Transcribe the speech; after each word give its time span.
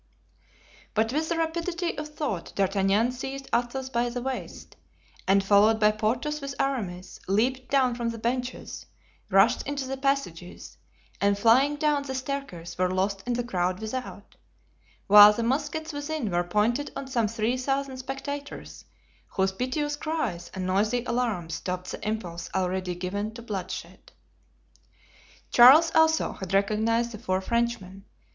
But 0.95 1.13
with 1.13 1.29
the 1.29 1.37
rapidity 1.37 1.95
of 1.95 2.07
thought 2.07 2.53
D'Artagnan 2.55 3.11
seized 3.11 3.47
Athos 3.53 3.87
by 3.89 4.09
the 4.09 4.23
waist, 4.23 4.75
and 5.27 5.43
followed 5.43 5.79
by 5.79 5.91
Porthos 5.91 6.41
with 6.41 6.59
Aramis, 6.59 7.19
leaped 7.27 7.69
down 7.69 7.93
from 7.93 8.09
the 8.09 8.17
benches, 8.17 8.87
rushed 9.29 9.61
into 9.67 9.85
the 9.85 9.97
passages, 9.97 10.79
and 11.21 11.37
flying 11.37 11.75
down 11.75 12.01
the 12.01 12.15
staircase 12.15 12.75
were 12.79 12.89
lost 12.91 13.21
in 13.27 13.33
the 13.33 13.43
crowd 13.43 13.79
without, 13.79 14.35
while 15.05 15.33
the 15.33 15.43
muskets 15.43 15.93
within 15.93 16.31
were 16.31 16.43
pointed 16.45 16.89
on 16.95 17.07
some 17.07 17.27
three 17.27 17.55
thousand 17.55 17.97
spectators, 17.97 18.85
whose 19.27 19.51
piteous 19.51 19.95
cries 19.95 20.49
and 20.55 20.65
noisy 20.65 21.03
alarm 21.05 21.47
stopped 21.51 21.91
the 21.91 22.03
impulse 22.07 22.49
already 22.55 22.95
given 22.95 23.31
to 23.35 23.43
bloodshed. 23.43 24.11
Charles 25.51 25.91
also 25.93 26.31
had 26.33 26.55
recognized 26.55 27.11
the 27.11 27.19
four 27.19 27.39
Frenchmen. 27.39 28.05